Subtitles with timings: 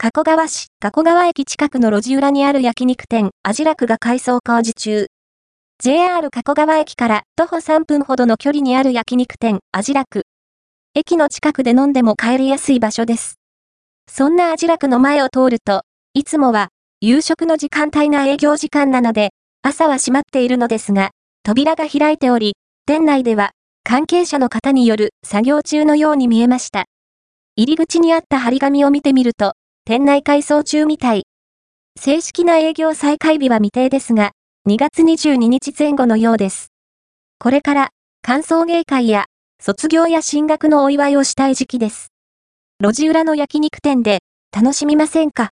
[0.00, 5.06] 加古川市、加古川駅近くの路地裏にある焼肉店、アジラクが改装工事中。
[5.82, 10.22] JR 加古川駅から徒歩3分ほどの距離にある焼肉店、アジラク。
[10.94, 13.40] 駅の近くで飲んでも帰りやすい場所です。
[14.08, 15.82] そんなアジラクの前を通ると、
[16.14, 16.68] いつもは
[17.00, 19.30] 夕食の時間帯が営業時間なので、
[19.62, 21.10] 朝は閉まっているのですが、
[21.42, 22.54] 扉が開いており、
[22.86, 23.50] 店内では
[23.82, 26.84] 関係者の方による作業中のように見えました。
[27.56, 29.54] 入り口にあった張り紙を見てみると、
[29.88, 31.22] 店内改装中みたい。
[31.98, 34.32] 正式な営業再開日は未定ですが、
[34.68, 36.74] 2月22日前後のようです。
[37.38, 37.88] これから、
[38.20, 39.24] 歓送迎会や、
[39.62, 42.12] 卒業や進学のお祝いをしたい時期です。
[42.82, 44.18] 路地裏の焼肉店で、
[44.54, 45.46] 楽しみませんか？